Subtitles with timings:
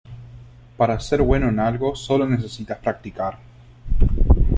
[0.77, 3.37] Para ser bueno en algo solo necesitas practicar.